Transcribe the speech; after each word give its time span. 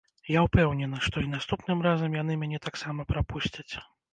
Я 0.35 0.39
ўпэўнена, 0.45 1.01
што 1.09 1.23
і 1.25 1.29
наступным 1.35 1.85
разам 1.89 2.17
яны 2.23 2.41
мяне 2.45 2.63
таксама 2.67 3.07
прапусцяць. 3.13 3.73